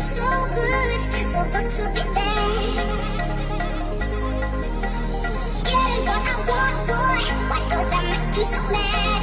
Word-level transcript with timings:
so 0.00 0.22
good, 0.54 1.00
so 1.26 1.42
good 1.52 1.68
to 1.70 1.84
be 1.94 2.14
back. 2.14 2.74
Getting 5.64 6.04
what 6.06 6.22
I 6.22 6.36
want, 6.48 6.76
boy. 6.86 7.20
Why 7.50 7.60
does 7.68 7.86
that 7.90 8.04
make 8.04 8.36
you 8.36 8.44
so 8.44 8.62
mad? 8.62 9.17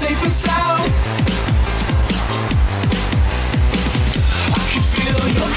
safe 0.00 0.22
and 0.22 0.32
sound. 0.32 0.80
I 4.56 4.64
can 4.72 4.84
feel 4.94 5.20
your. 5.36 5.50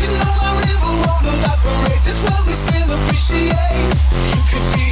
You 0.00 0.06
know 0.16 0.32
I 0.40 0.50
this 2.02 2.22
world 2.22 2.46
we 2.46 2.54
still 2.54 2.90
appreciate. 2.96 3.92
You 4.32 4.40
could 4.48 4.66
be 4.74 4.89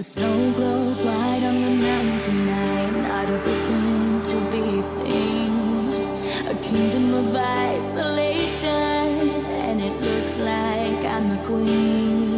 The 0.00 0.04
snow 0.04 0.52
glows 0.52 1.02
white 1.02 1.42
on 1.44 1.60
the 1.60 1.70
mountain 1.72 2.46
night, 2.46 2.90
not 3.02 3.26
the 3.26 3.50
wind 3.50 4.24
to 4.24 4.36
be 4.50 4.80
seen. 4.80 5.52
A 6.48 6.54
kingdom 6.62 7.12
of 7.12 7.36
isolation, 7.36 8.70
and 9.60 9.78
it 9.78 10.00
looks 10.00 10.38
like 10.38 11.04
I'm 11.04 11.28
the 11.28 11.44
queen. 11.44 12.29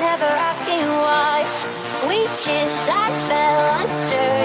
Never 0.00 0.24
asking 0.24 0.88
why. 1.04 1.44
We 2.08 2.18
kissed, 2.44 2.88
I 2.88 3.10
fell 3.26 3.64
under 3.80 4.37